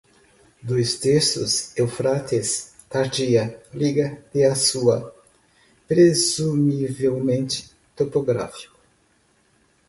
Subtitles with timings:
[0.63, 5.13] Dois terços, Eufrates, tardia, liga de Assua,
[5.87, 8.75] presumivelmente, topográfico